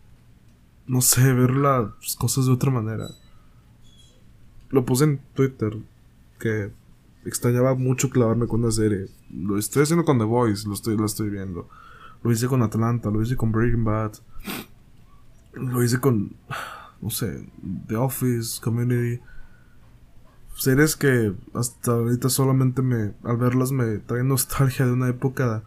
no 0.87 1.01
sé, 1.01 1.33
ver 1.33 1.53
las 1.53 2.17
cosas 2.17 2.47
de 2.47 2.53
otra 2.53 2.71
manera. 2.71 3.09
Lo 4.71 4.85
puse 4.85 5.05
en 5.05 5.21
Twitter, 5.35 5.77
que 6.39 6.73
extrañaba 7.25 7.75
mucho 7.75 8.11
clavarme 8.11 8.47
con 8.47 8.63
una 8.63 8.73
serie. 8.73 9.07
Lo 9.31 9.59
estoy 9.59 9.83
haciendo 9.83 10.05
con 10.05 10.19
The 10.19 10.25
Voice, 10.25 10.67
lo 10.67 10.75
estoy, 10.75 10.97
lo 10.97 11.07
estoy 11.07 11.31
viendo. 11.31 11.69
Lo 12.23 12.33
hice 12.33 12.49
con 12.49 12.63
Atlanta, 12.63 13.11
lo 13.11 13.23
hice 13.23 13.37
con 13.37 13.53
Breaking 13.53 13.85
Bad. 13.85 14.13
Lo 15.55 15.83
hice 15.83 16.01
con, 16.01 16.37
no 17.01 17.11
sé, 17.11 17.49
The 17.87 17.97
Office, 17.97 18.61
Community. 18.61 19.21
Series 20.55 20.97
que 20.97 21.35
hasta 21.55 21.93
ahorita 21.93 22.29
solamente 22.29 22.83
me, 22.83 23.15
al 23.25 23.37
verlas 23.39 23.73
me 23.73 23.99
traen 23.99 24.29
nostalgia 24.29 24.87
de 24.87 24.93
una 24.93 25.09
época 25.09 25.63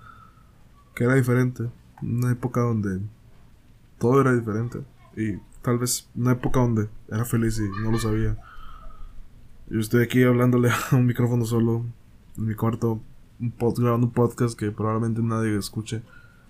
que 0.95 1.05
era 1.05 1.15
diferente. 1.15 1.69
Una 2.01 2.31
época 2.31 2.61
donde 2.61 2.99
todo 3.97 4.21
era 4.21 4.33
diferente. 4.33 4.79
Y 5.15 5.37
tal 5.61 5.79
vez 5.79 6.09
una 6.15 6.33
época 6.33 6.59
donde 6.59 6.89
era 7.09 7.25
feliz 7.25 7.59
y 7.59 7.81
no 7.81 7.91
lo 7.91 7.99
sabía. 7.99 8.37
Yo 9.69 9.79
estoy 9.79 10.03
aquí 10.03 10.23
hablándole 10.23 10.69
a 10.91 10.95
un 10.95 11.05
micrófono 11.05 11.45
solo 11.45 11.85
en 12.37 12.45
mi 12.45 12.55
cuarto, 12.55 13.01
un 13.39 13.53
grabando 13.57 14.07
un 14.07 14.13
podcast 14.13 14.57
que 14.57 14.71
probablemente 14.71 15.21
nadie 15.21 15.57
escuche. 15.57 16.03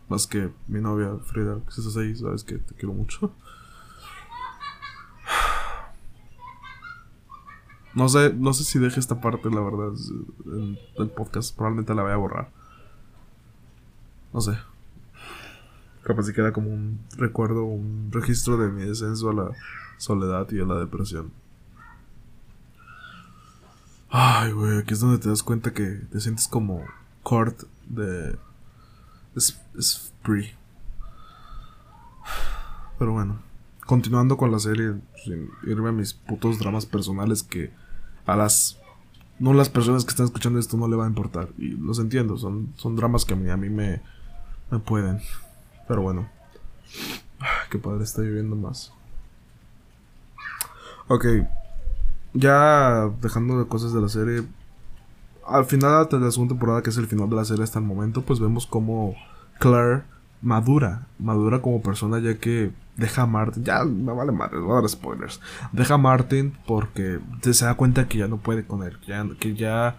Más 0.10 0.28
que 0.28 0.50
mi 0.68 0.82
novia 0.82 1.18
Frida, 1.24 1.62
que 1.64 1.70
estás 1.70 1.96
ahí, 1.96 2.16
sabes 2.16 2.44
que 2.44 2.58
te 2.58 2.74
quiero 2.76 2.94
mucho. 2.94 3.34
No 7.96 8.10
sé, 8.10 8.34
no 8.34 8.54
sé 8.54 8.64
si 8.64 8.80
deje 8.80 9.00
esta 9.00 9.22
parte, 9.22 9.50
la 9.50 9.62
verdad, 9.62 9.92
del 10.98 11.10
podcast. 11.10 11.56
Probablemente 11.56 11.94
la 11.94 12.04
voy 12.04 12.12
a 12.12 12.18
borrar. 12.18 12.50
No 14.34 14.42
sé. 14.42 14.58
Capaz 16.04 16.24
si 16.24 16.34
queda 16.34 16.52
como 16.52 16.70
un 16.70 17.00
recuerdo, 17.18 17.64
un 17.64 18.10
registro 18.12 18.58
de 18.58 18.70
mi 18.70 18.84
descenso 18.84 19.30
a 19.30 19.34
la 19.34 19.52
soledad 19.98 20.50
y 20.52 20.60
a 20.60 20.66
la 20.66 20.80
depresión. 20.80 21.32
Ay, 24.10 24.52
güey, 24.52 24.80
aquí 24.80 24.94
es 24.94 25.00
donde 25.00 25.18
te 25.18 25.30
das 25.30 25.44
cuenta 25.44 25.74
que 25.74 25.84
te 25.84 26.20
sientes 26.20 26.48
como 26.48 26.84
Kurt 27.24 27.64
de 27.88 28.38
free. 30.22 30.52
Pero 33.00 33.14
bueno, 33.14 33.40
continuando 33.86 34.38
con 34.38 34.52
la 34.52 34.60
serie, 34.60 34.94
sin 35.24 35.50
irme 35.64 35.90
a 35.90 35.92
mis 35.94 36.14
putos 36.14 36.60
dramas 36.60 36.86
personales 36.86 37.44
que 37.44 37.72
a 38.26 38.36
las 38.36 38.80
no 39.40 39.54
las 39.54 39.70
personas 39.70 40.06
que 40.06 40.12
están 40.12 40.28
escuchando 40.28 40.60
esto 40.60 40.78
no 40.78 40.88
le 40.88 40.96
va 40.96 41.06
a 41.06 41.10
importar 41.10 41.50
y 41.58 41.70
los 41.70 42.00
entiendo, 42.00 42.38
son 42.38 42.74
son 42.78 42.96
dramas 42.96 43.26
que 43.26 43.34
a 43.34 43.38
mí, 43.38 43.50
a 43.50 43.58
mí 43.58 43.70
me 43.70 44.02
me 44.74 44.80
pueden. 44.80 45.22
Pero 45.88 46.02
bueno. 46.02 46.28
Qué 47.70 47.78
padre 47.78 48.04
está 48.04 48.22
lloviendo 48.22 48.56
más. 48.56 48.92
Ok. 51.08 51.26
Ya 52.34 53.10
dejando 53.22 53.60
de 53.60 53.68
cosas 53.68 53.94
de 53.94 54.02
la 54.02 54.10
serie, 54.10 54.44
al 55.46 55.66
final 55.66 56.08
de 56.10 56.20
la 56.20 56.32
segunda 56.32 56.54
temporada, 56.54 56.82
que 56.82 56.90
es 56.90 56.98
el 56.98 57.08
final 57.08 57.30
de 57.30 57.36
la 57.36 57.46
serie 57.46 57.64
hasta 57.64 57.80
el 57.80 57.86
momento, 57.86 58.24
pues 58.24 58.40
vemos 58.40 58.66
como 58.66 59.16
Claire 59.60 60.04
madura, 60.42 61.08
madura 61.20 61.62
como 61.62 61.82
persona 61.82 62.20
ya 62.20 62.38
que 62.40 62.72
deja 62.96 63.24
a 63.24 63.26
Martin, 63.26 63.64
ya 63.64 63.84
me 63.84 64.14
vale 64.14 64.32
madre, 64.32 64.60
voy 64.60 64.72
a 64.72 64.82
dar 64.82 64.90
spoilers, 64.90 65.40
deja 65.72 65.96
a 65.96 65.98
Martin 65.98 66.56
porque 66.66 67.20
se 67.42 67.66
da 67.66 67.76
cuenta 67.76 68.08
que 68.08 68.20
ya 68.20 68.28
no 68.28 68.38
puede 68.38 68.66
con 68.66 68.84
él, 68.84 68.98
ya, 69.08 69.26
que 69.40 69.56
ya 69.56 69.98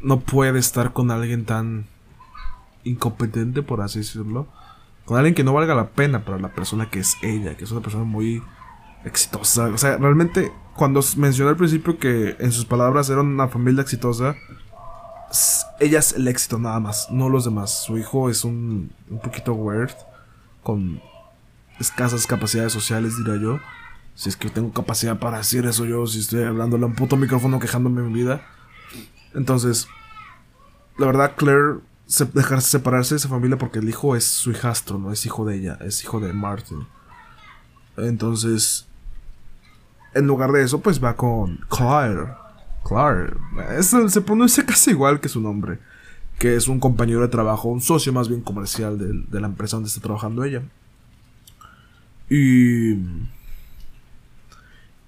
no 0.00 0.20
puede 0.20 0.58
estar 0.58 0.92
con 0.92 1.10
alguien 1.10 1.44
tan 1.44 1.86
incompetente, 2.84 3.62
por 3.62 3.80
así 3.80 4.00
decirlo, 4.00 4.46
con 5.04 5.16
alguien 5.16 5.34
que 5.34 5.44
no 5.44 5.52
valga 5.52 5.74
la 5.74 5.88
pena 5.88 6.24
para 6.24 6.38
la 6.38 6.52
persona 6.52 6.88
que 6.90 7.00
es 7.00 7.16
ella, 7.22 7.56
que 7.56 7.64
es 7.64 7.72
una 7.72 7.80
persona 7.80 8.04
muy 8.04 8.42
exitosa, 9.04 9.66
o 9.66 9.78
sea, 9.78 9.96
realmente 9.96 10.52
cuando 10.76 11.00
mencionó 11.16 11.50
al 11.50 11.56
principio 11.56 11.98
que 11.98 12.36
en 12.38 12.52
sus 12.52 12.64
palabras 12.64 13.10
era 13.10 13.20
una 13.20 13.48
familia 13.48 13.82
exitosa, 13.82 14.36
ella 15.80 15.98
es 15.98 16.12
el 16.12 16.28
éxito 16.28 16.58
nada 16.58 16.80
más, 16.80 17.08
no 17.10 17.28
los 17.28 17.44
demás. 17.44 17.82
Su 17.84 17.98
hijo 17.98 18.30
es 18.30 18.44
un, 18.44 18.92
un 19.10 19.18
poquito 19.18 19.52
weird, 19.52 19.94
con 20.62 21.00
escasas 21.80 22.26
capacidades 22.26 22.72
sociales, 22.72 23.16
diría 23.16 23.40
yo. 23.40 23.60
Si 24.14 24.28
es 24.28 24.36
que 24.36 24.50
tengo 24.50 24.72
capacidad 24.72 25.18
para 25.18 25.38
decir 25.38 25.64
eso 25.66 25.84
yo, 25.84 26.06
si 26.06 26.20
estoy 26.20 26.42
hablándole 26.42 26.84
a 26.84 26.86
un 26.86 26.94
puto 26.94 27.16
micrófono 27.16 27.60
quejándome 27.60 28.02
de 28.02 28.08
mi 28.08 28.14
vida. 28.14 28.42
Entonces, 29.34 29.88
la 30.98 31.06
verdad, 31.06 31.34
Claire 31.36 31.78
se, 32.06 32.24
dejarse 32.24 32.70
separarse 32.70 33.14
de 33.14 33.18
esa 33.18 33.28
familia 33.28 33.58
porque 33.58 33.78
el 33.78 33.88
hijo 33.88 34.16
es 34.16 34.24
su 34.24 34.50
hijastro, 34.50 34.98
no 34.98 35.12
es 35.12 35.24
hijo 35.24 35.44
de 35.44 35.56
ella, 35.56 35.78
es 35.80 36.02
hijo 36.02 36.18
de 36.18 36.32
Martin. 36.32 36.86
Entonces, 37.96 38.88
en 40.14 40.26
lugar 40.26 40.52
de 40.52 40.62
eso, 40.64 40.80
pues 40.80 41.02
va 41.02 41.14
con 41.14 41.58
Claire. 41.68 42.32
Claire. 42.84 43.34
se 43.82 44.20
pronuncia 44.20 44.64
casi 44.64 44.90
igual 44.90 45.20
que 45.20 45.28
su 45.28 45.40
nombre. 45.40 45.78
Que 46.38 46.54
es 46.56 46.68
un 46.68 46.80
compañero 46.80 47.20
de 47.20 47.28
trabajo, 47.28 47.68
un 47.68 47.80
socio 47.80 48.12
más 48.12 48.28
bien 48.28 48.40
comercial 48.40 48.98
de, 48.98 49.40
la 49.40 49.46
empresa 49.46 49.76
donde 49.76 49.88
está 49.88 50.00
trabajando 50.00 50.44
ella. 50.44 50.62
Y. 52.30 52.92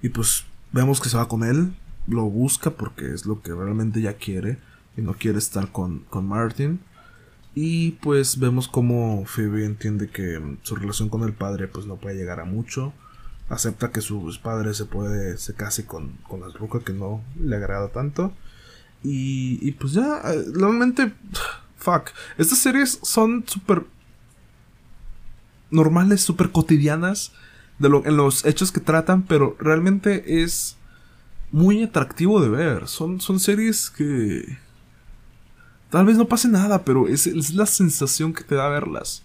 Y 0.02 0.08
pues 0.08 0.44
vemos 0.72 1.00
que 1.00 1.08
se 1.08 1.16
va 1.16 1.28
con 1.28 1.44
él. 1.44 1.74
Lo 2.06 2.24
busca 2.24 2.70
porque 2.70 3.12
es 3.12 3.26
lo 3.26 3.42
que 3.42 3.52
realmente 3.52 4.00
ella 4.00 4.14
quiere. 4.14 4.58
Y 4.96 5.02
no 5.02 5.14
quiere 5.14 5.38
estar 5.38 5.70
con, 5.70 6.00
con 6.10 6.26
Martin. 6.26 6.80
Y 7.54 7.92
pues 8.02 8.38
vemos 8.38 8.68
como 8.68 9.24
Phoebe 9.26 9.64
entiende 9.64 10.08
que 10.08 10.56
su 10.62 10.76
relación 10.76 11.08
con 11.08 11.22
el 11.22 11.32
padre 11.32 11.68
pues 11.68 11.86
no 11.86 11.96
puede 11.96 12.16
llegar 12.16 12.40
a 12.40 12.44
mucho 12.44 12.92
acepta 13.50 13.90
que 13.90 14.00
sus 14.00 14.38
padres 14.38 14.76
se 14.76 14.86
puede 14.86 15.36
se 15.36 15.54
case 15.54 15.84
con, 15.84 16.12
con 16.28 16.40
la 16.40 16.48
ruca 16.48 16.80
que 16.80 16.92
no 16.92 17.22
le 17.38 17.56
agrada 17.56 17.88
tanto 17.88 18.32
y, 19.02 19.58
y 19.60 19.72
pues 19.72 19.92
ya 19.92 20.22
eh, 20.24 20.44
realmente 20.54 21.12
fuck 21.76 22.10
estas 22.38 22.58
series 22.58 23.00
son 23.02 23.44
súper 23.46 23.84
normales 25.70 26.20
súper 26.20 26.50
cotidianas 26.50 27.32
de 27.78 27.88
lo, 27.88 28.04
en 28.04 28.16
los 28.16 28.44
hechos 28.44 28.72
que 28.72 28.80
tratan 28.80 29.22
pero 29.22 29.56
realmente 29.58 30.42
es 30.42 30.76
muy 31.52 31.82
atractivo 31.82 32.40
de 32.40 32.48
ver 32.48 32.88
son, 32.88 33.20
son 33.20 33.40
series 33.40 33.90
que 33.90 34.58
tal 35.90 36.06
vez 36.06 36.16
no 36.16 36.26
pase 36.26 36.48
nada 36.48 36.84
pero 36.84 37.08
es, 37.08 37.26
es 37.26 37.54
la 37.54 37.66
sensación 37.66 38.32
que 38.32 38.44
te 38.44 38.54
da 38.54 38.68
verlas 38.68 39.22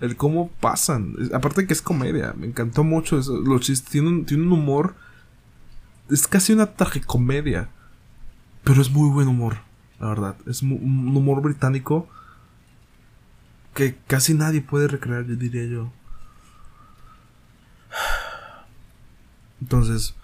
el 0.00 0.16
cómo 0.16 0.50
pasan. 0.60 1.14
Aparte 1.32 1.66
que 1.66 1.72
es 1.72 1.82
comedia, 1.82 2.34
me 2.36 2.46
encantó 2.46 2.84
mucho 2.84 3.18
eso. 3.18 3.40
Los 3.40 3.62
chistes 3.62 3.90
tienen 3.90 4.26
un, 4.30 4.52
humor. 4.52 4.94
Es 6.10 6.28
casi 6.28 6.52
una 6.52 6.66
tragicomedia. 6.66 7.70
Pero 8.62 8.80
es 8.80 8.90
muy 8.90 9.10
buen 9.10 9.28
humor, 9.28 9.58
la 10.00 10.08
verdad. 10.08 10.36
Es 10.46 10.62
un 10.62 11.16
humor 11.16 11.42
británico 11.42 12.08
que 13.74 13.96
casi 14.06 14.34
nadie 14.34 14.62
puede 14.62 14.88
recrear, 14.88 15.26
yo 15.26 15.36
diría 15.36 15.64
yo. 15.66 15.92
Entonces, 19.60 20.14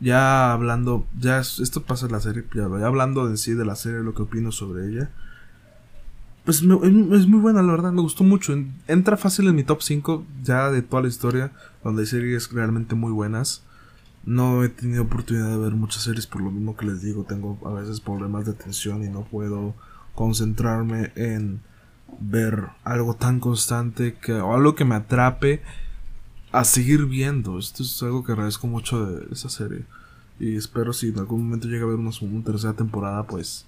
ya 0.00 0.52
hablando, 0.52 1.06
ya 1.18 1.40
esto 1.40 1.82
pasa 1.82 2.06
en 2.06 2.12
la 2.12 2.20
serie, 2.20 2.44
ya, 2.54 2.68
ya 2.78 2.86
hablando 2.86 3.28
en 3.28 3.36
sí 3.36 3.54
de 3.54 3.64
la 3.64 3.76
serie, 3.76 4.00
lo 4.00 4.14
que 4.14 4.22
opino 4.22 4.52
sobre 4.52 4.88
ella. 4.88 5.10
Pues 6.44 6.56
es 6.56 6.64
muy 6.64 7.40
buena, 7.40 7.62
la 7.62 7.72
verdad, 7.72 7.92
me 7.92 8.02
gustó 8.02 8.24
mucho. 8.24 8.52
Entra 8.88 9.16
fácil 9.16 9.46
en 9.46 9.54
mi 9.54 9.62
top 9.62 9.80
5 9.80 10.26
ya 10.42 10.70
de 10.70 10.82
toda 10.82 11.02
la 11.02 11.08
historia, 11.08 11.52
donde 11.84 12.02
hay 12.02 12.06
series 12.06 12.50
realmente 12.50 12.96
muy 12.96 13.12
buenas. 13.12 13.62
No 14.24 14.64
he 14.64 14.68
tenido 14.68 15.04
oportunidad 15.04 15.50
de 15.50 15.58
ver 15.58 15.74
muchas 15.74 16.02
series 16.02 16.26
por 16.26 16.42
lo 16.42 16.50
mismo 16.50 16.76
que 16.76 16.86
les 16.86 17.00
digo, 17.00 17.24
tengo 17.24 17.58
a 17.64 17.72
veces 17.72 18.00
problemas 18.00 18.44
de 18.44 18.52
atención 18.52 19.04
y 19.04 19.08
no 19.08 19.22
puedo 19.24 19.74
concentrarme 20.14 21.12
en 21.14 21.60
ver 22.20 22.68
algo 22.84 23.14
tan 23.14 23.40
constante 23.40 24.14
que, 24.14 24.34
o 24.34 24.54
algo 24.54 24.74
que 24.74 24.84
me 24.84 24.94
atrape 24.94 25.62
a 26.52 26.64
seguir 26.64 27.06
viendo. 27.06 27.58
Esto 27.58 27.82
es 27.82 28.02
algo 28.02 28.24
que 28.24 28.32
agradezco 28.32 28.66
mucho 28.66 29.06
de 29.06 29.32
esa 29.32 29.48
serie. 29.48 29.84
Y 30.38 30.56
espero 30.56 30.92
si 30.92 31.08
en 31.08 31.18
algún 31.18 31.44
momento 31.44 31.68
llega 31.68 31.84
a 31.84 31.88
ver 31.88 31.96
una, 31.96 32.10
una 32.20 32.44
tercera 32.44 32.72
temporada, 32.72 33.24
pues 33.24 33.66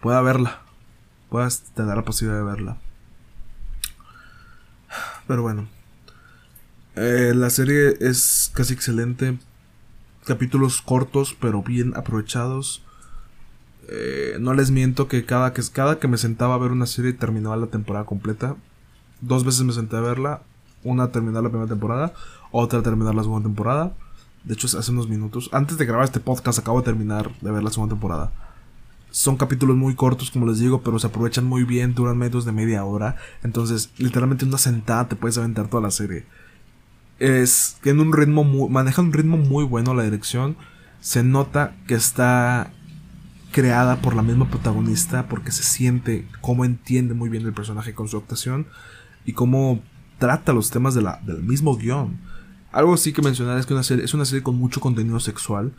pueda 0.00 0.20
verla 0.20 0.62
puedas 1.28 1.62
tener 1.74 1.96
la 1.96 2.04
posibilidad 2.04 2.40
de 2.40 2.46
verla. 2.46 2.78
Pero 5.26 5.42
bueno. 5.42 5.68
Eh, 6.96 7.32
la 7.34 7.50
serie 7.50 7.96
es 8.00 8.50
casi 8.54 8.74
excelente. 8.74 9.38
Capítulos 10.24 10.82
cortos 10.82 11.36
pero 11.38 11.62
bien 11.62 11.92
aprovechados. 11.96 12.82
Eh, 13.88 14.36
no 14.38 14.52
les 14.52 14.70
miento 14.70 15.08
que 15.08 15.24
cada, 15.24 15.52
que 15.52 15.62
cada 15.72 15.98
que 15.98 16.08
me 16.08 16.18
sentaba 16.18 16.54
a 16.54 16.58
ver 16.58 16.72
una 16.72 16.86
serie 16.86 17.12
terminaba 17.14 17.56
la 17.56 17.68
temporada 17.68 18.04
completa. 18.04 18.56
Dos 19.20 19.44
veces 19.44 19.62
me 19.62 19.72
senté 19.72 19.96
a 19.96 20.00
verla. 20.00 20.42
Una 20.84 21.10
terminar 21.10 21.42
la 21.42 21.48
primera 21.48 21.68
temporada. 21.68 22.12
Otra 22.50 22.82
terminar 22.82 23.14
la 23.14 23.22
segunda 23.22 23.48
temporada. 23.48 23.94
De 24.44 24.54
hecho, 24.54 24.66
hace 24.78 24.90
unos 24.90 25.08
minutos. 25.08 25.48
Antes 25.52 25.78
de 25.78 25.86
grabar 25.86 26.04
este 26.04 26.20
podcast 26.20 26.58
acabo 26.58 26.78
de 26.80 26.84
terminar 26.84 27.30
de 27.40 27.50
ver 27.50 27.62
la 27.62 27.70
segunda 27.70 27.94
temporada. 27.94 28.32
Son 29.10 29.36
capítulos 29.36 29.76
muy 29.76 29.94
cortos, 29.94 30.30
como 30.30 30.46
les 30.46 30.58
digo, 30.58 30.82
pero 30.82 30.98
se 30.98 31.06
aprovechan 31.06 31.46
muy 31.46 31.64
bien, 31.64 31.94
duran 31.94 32.18
menos 32.18 32.44
de 32.44 32.52
media 32.52 32.84
hora. 32.84 33.16
Entonces, 33.42 33.90
literalmente 33.96 34.44
una 34.44 34.58
sentada 34.58 35.08
te 35.08 35.16
puedes 35.16 35.38
aventar 35.38 35.68
toda 35.68 35.82
la 35.82 35.90
serie. 35.90 36.26
Es, 37.18 37.78
tiene 37.82 38.02
un 38.02 38.12
ritmo 38.12 38.44
muy, 38.44 38.68
maneja 38.68 39.02
un 39.02 39.12
ritmo 39.12 39.38
muy 39.38 39.64
bueno 39.64 39.94
la 39.94 40.02
dirección. 40.02 40.56
Se 41.00 41.24
nota 41.24 41.74
que 41.86 41.94
está 41.94 42.70
creada 43.52 43.96
por 43.96 44.14
la 44.14 44.22
misma 44.22 44.48
protagonista 44.48 45.26
porque 45.28 45.52
se 45.52 45.62
siente 45.62 46.26
cómo 46.40 46.64
entiende 46.64 47.14
muy 47.14 47.28
bien 47.28 47.46
el 47.46 47.52
personaje 47.52 47.94
con 47.94 48.08
su 48.08 48.16
actuación 48.16 48.66
y 49.24 49.32
cómo 49.32 49.80
trata 50.18 50.52
los 50.52 50.70
temas 50.70 50.94
del 50.94 51.42
mismo 51.42 51.76
guion. 51.76 52.18
Algo 52.72 52.96
sí 52.96 53.12
que 53.12 53.22
mencionar 53.22 53.58
es 53.58 53.66
que 53.66 53.78
es 53.78 54.14
una 54.14 54.24
serie 54.24 54.42
con 54.42 54.56
mucho 54.56 54.80
contenido 54.80 55.20
sexual. 55.20 55.72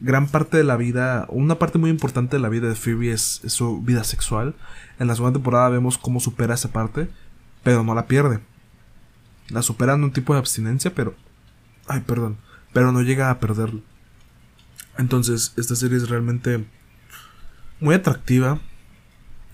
Gran 0.00 0.28
parte 0.28 0.56
de 0.56 0.64
la 0.64 0.76
vida, 0.76 1.26
una 1.28 1.58
parte 1.58 1.78
muy 1.78 1.90
importante 1.90 2.36
de 2.36 2.42
la 2.42 2.48
vida 2.48 2.68
de 2.68 2.76
Phoebe 2.76 3.10
es, 3.10 3.42
su 3.46 3.82
vida 3.82 4.04
sexual. 4.04 4.54
En 5.00 5.08
la 5.08 5.14
segunda 5.14 5.38
temporada 5.38 5.68
vemos 5.70 5.98
cómo 5.98 6.20
supera 6.20 6.54
esa 6.54 6.70
parte, 6.70 7.10
pero 7.64 7.82
no 7.82 7.94
la 7.94 8.06
pierde. 8.06 8.40
La 9.48 9.62
supera 9.62 9.94
en 9.94 10.04
un 10.04 10.12
tipo 10.12 10.34
de 10.34 10.38
abstinencia, 10.38 10.94
pero... 10.94 11.14
Ay, 11.88 12.00
perdón. 12.00 12.36
Pero 12.72 12.92
no 12.92 13.02
llega 13.02 13.30
a 13.30 13.40
perderlo. 13.40 13.80
Entonces, 14.98 15.54
esta 15.56 15.74
serie 15.74 15.96
es 15.96 16.08
realmente 16.08 16.64
muy 17.80 17.94
atractiva 17.94 18.58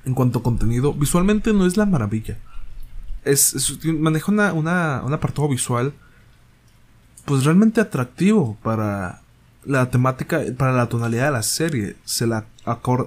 en 0.04 0.14
cuanto 0.14 0.38
a 0.38 0.42
contenido. 0.42 0.92
Visualmente 0.92 1.52
no 1.52 1.66
es 1.66 1.76
la 1.76 1.86
maravilla. 1.86 2.38
Es, 3.24 3.78
maneja 3.84 4.30
una, 4.30 4.52
una, 4.52 5.02
un 5.04 5.12
apartado 5.12 5.48
visual 5.48 5.94
pues 7.24 7.44
realmente 7.44 7.80
atractivo 7.80 8.58
para 8.62 9.22
la 9.64 9.90
temática, 9.90 10.42
para 10.58 10.72
la 10.72 10.88
tonalidad 10.88 11.26
de 11.26 11.32
la 11.32 11.42
serie. 11.42 11.96
Se 12.04 12.26
la 12.26 12.46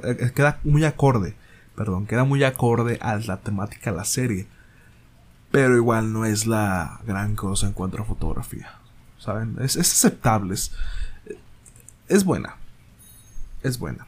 eh, 0.03 0.31
queda 0.33 0.59
muy 0.63 0.85
acorde, 0.85 1.35
perdón, 1.75 2.07
queda 2.07 2.23
muy 2.23 2.43
acorde 2.43 2.97
a 3.01 3.17
la 3.17 3.37
temática 3.37 3.91
de 3.91 3.97
la 3.97 4.05
serie. 4.05 4.47
Pero 5.51 5.77
igual 5.77 6.11
no 6.11 6.25
es 6.25 6.45
la 6.45 6.99
gran 7.05 7.35
cosa 7.35 7.67
en 7.67 7.73
cuanto 7.73 8.01
a 8.01 8.05
fotografía. 8.05 8.73
¿Saben? 9.17 9.55
Es, 9.61 9.75
es 9.75 9.91
aceptable. 9.91 10.55
Es 12.07 12.23
buena. 12.23 12.55
Es 13.63 13.79
buena. 13.79 14.07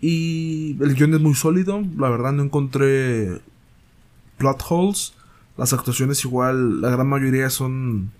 Y 0.00 0.76
el 0.80 0.94
guion 0.94 1.14
es 1.14 1.20
muy 1.20 1.34
sólido. 1.34 1.82
La 1.96 2.08
verdad 2.08 2.32
no 2.32 2.42
encontré 2.42 3.40
plot 4.36 4.62
holes. 4.68 5.14
Las 5.56 5.72
actuaciones 5.72 6.24
igual, 6.24 6.80
la 6.80 6.90
gran 6.90 7.08
mayoría 7.08 7.50
son 7.50 8.12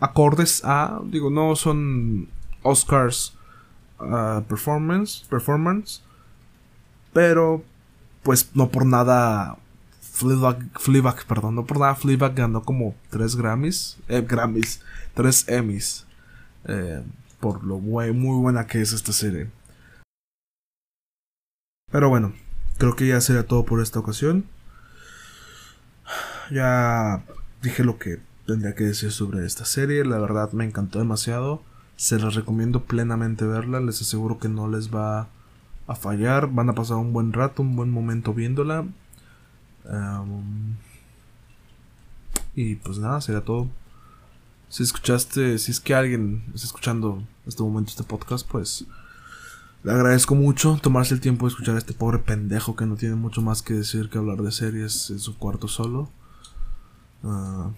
acordes 0.00 0.62
a, 0.64 1.00
digo, 1.06 1.30
no 1.30 1.56
son 1.56 2.28
Oscars 2.62 3.34
uh, 4.00 4.42
performance, 4.42 5.24
performance, 5.30 6.02
pero 7.12 7.64
pues 8.22 8.50
no 8.54 8.68
por 8.68 8.84
nada 8.84 9.56
Fleabag, 10.00 11.26
perdón, 11.26 11.56
no 11.56 11.64
por 11.64 11.80
nada 11.80 11.94
Fleabag 11.94 12.34
ganó 12.34 12.62
como 12.62 12.94
tres 13.10 13.34
Grammys, 13.34 13.96
eh, 14.08 14.24
Grammys, 14.26 14.80
tres 15.14 15.48
Emmys, 15.48 16.06
eh, 16.66 17.02
por 17.40 17.64
lo 17.64 17.78
muy 17.78 18.12
buena 18.12 18.66
que 18.66 18.80
es 18.80 18.92
esta 18.92 19.12
serie. 19.12 19.48
Pero 21.90 22.08
bueno, 22.08 22.32
creo 22.78 22.96
que 22.96 23.06
ya 23.06 23.20
sería 23.20 23.46
todo 23.46 23.64
por 23.64 23.80
esta 23.80 23.98
ocasión. 24.00 24.46
Ya 26.50 27.24
dije 27.62 27.84
lo 27.84 27.98
que 27.98 28.20
tendría 28.46 28.74
que 28.74 28.84
decir 28.84 29.12
sobre 29.12 29.46
esta 29.46 29.64
serie. 29.64 30.04
La 30.04 30.18
verdad 30.18 30.52
me 30.52 30.64
encantó 30.64 30.98
demasiado. 30.98 31.62
Se 31.96 32.18
las 32.18 32.34
recomiendo 32.34 32.84
plenamente 32.84 33.46
verla. 33.46 33.80
Les 33.80 34.00
aseguro 34.00 34.38
que 34.38 34.48
no 34.48 34.68
les 34.68 34.92
va 34.94 35.28
a 35.86 35.94
fallar. 35.94 36.48
Van 36.52 36.68
a 36.68 36.74
pasar 36.74 36.96
un 36.96 37.12
buen 37.12 37.32
rato, 37.32 37.62
un 37.62 37.76
buen 37.76 37.90
momento 37.90 38.34
viéndola. 38.34 38.86
y 42.54 42.76
pues 42.76 42.98
nada, 42.98 43.20
sería 43.20 43.42
todo. 43.42 43.68
Si 44.68 44.82
escuchaste, 44.82 45.58
si 45.58 45.70
es 45.70 45.80
que 45.80 45.94
alguien 45.94 46.44
está 46.54 46.66
escuchando 46.66 47.22
este 47.46 47.62
momento 47.62 47.90
este 47.90 48.02
podcast, 48.02 48.48
pues 48.50 48.84
le 49.84 49.92
agradezco 49.92 50.34
mucho 50.34 50.78
tomarse 50.82 51.12
el 51.12 51.20
tiempo 51.20 51.44
de 51.44 51.50
escuchar 51.50 51.74
a 51.74 51.78
este 51.78 51.92
pobre 51.92 52.18
pendejo 52.18 52.74
que 52.74 52.86
no 52.86 52.96
tiene 52.96 53.16
mucho 53.16 53.42
más 53.42 53.60
que 53.60 53.74
decir 53.74 54.08
que 54.08 54.16
hablar 54.16 54.38
de 54.38 54.50
series 54.50 55.10
en 55.10 55.18
su 55.18 55.36
cuarto 55.36 55.68
solo. 55.68 56.08
Uh, 57.22 57.70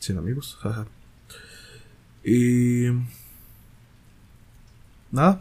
sin 0.00 0.18
amigos. 0.18 0.58
y... 2.24 2.86
Nada. 5.12 5.40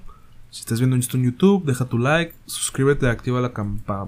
Si 0.52 0.62
estás 0.62 0.80
viendo 0.80 0.96
esto 0.96 1.18
en 1.18 1.24
YouTube, 1.24 1.66
deja 1.66 1.86
tu 1.86 1.98
like, 1.98 2.34
suscríbete, 2.46 3.10
activa 3.10 3.42
la, 3.42 3.52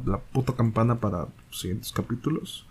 la 0.06 0.20
puta 0.20 0.54
campana 0.54 1.00
para 1.00 1.28
los 1.50 1.60
siguientes 1.60 1.92
capítulos. 1.92 2.66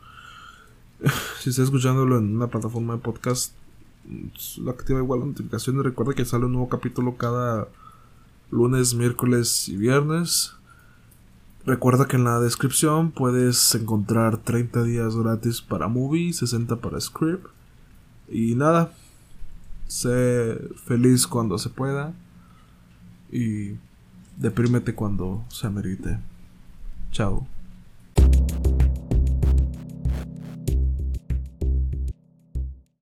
si 1.40 1.50
estás 1.50 1.64
escuchándolo 1.64 2.18
en 2.18 2.36
una 2.36 2.46
plataforma 2.46 2.94
de 2.94 3.00
podcast, 3.00 3.54
activa 4.68 5.00
igual 5.00 5.20
la 5.20 5.26
notificación 5.26 5.78
y 5.78 5.82
recuerda 5.82 6.14
que 6.14 6.24
sale 6.24 6.46
un 6.46 6.52
nuevo 6.52 6.68
capítulo 6.68 7.16
cada 7.16 7.68
lunes, 8.50 8.94
miércoles 8.94 9.68
y 9.68 9.76
viernes. 9.76 10.54
Recuerda 11.66 12.06
que 12.06 12.16
en 12.16 12.24
la 12.24 12.40
descripción 12.40 13.10
puedes 13.10 13.74
encontrar 13.74 14.38
30 14.38 14.84
días 14.84 15.16
gratis 15.16 15.60
para 15.60 15.88
Movie, 15.88 16.32
60 16.32 16.76
para 16.76 17.00
Script. 17.00 17.46
Y 18.28 18.54
nada, 18.54 18.92
sé 19.86 20.58
feliz 20.86 21.26
cuando 21.26 21.58
se 21.58 21.70
pueda 21.70 22.14
y 23.30 23.74
deprímete 24.36 24.94
cuando 24.94 25.44
se 25.48 25.66
amerite. 25.66 26.18
Chao. 27.10 27.57